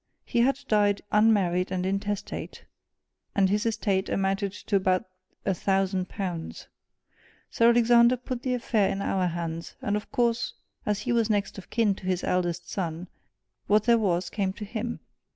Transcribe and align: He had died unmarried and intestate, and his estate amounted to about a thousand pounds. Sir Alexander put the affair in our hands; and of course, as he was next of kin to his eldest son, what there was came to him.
He 0.25 0.39
had 0.39 0.57
died 0.67 1.03
unmarried 1.11 1.69
and 1.71 1.85
intestate, 1.85 2.65
and 3.35 3.51
his 3.51 3.67
estate 3.67 4.09
amounted 4.09 4.51
to 4.51 4.75
about 4.75 5.05
a 5.45 5.53
thousand 5.53 6.09
pounds. 6.09 6.67
Sir 7.51 7.69
Alexander 7.69 8.17
put 8.17 8.41
the 8.41 8.55
affair 8.55 8.89
in 8.89 9.03
our 9.03 9.27
hands; 9.27 9.75
and 9.79 9.95
of 9.95 10.11
course, 10.11 10.55
as 10.87 11.01
he 11.01 11.11
was 11.11 11.29
next 11.29 11.59
of 11.59 11.69
kin 11.69 11.93
to 11.93 12.07
his 12.07 12.23
eldest 12.23 12.67
son, 12.67 13.09
what 13.67 13.83
there 13.83 13.99
was 13.99 14.31
came 14.31 14.53
to 14.53 14.65
him. 14.65 15.01